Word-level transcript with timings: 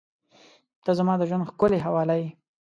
•ته 0.83 0.91
زما 0.99 1.13
د 1.17 1.21
ژونده 1.29 1.45
ښکلي 1.49 1.79
حواله 1.85 2.15
یې. 2.21 2.27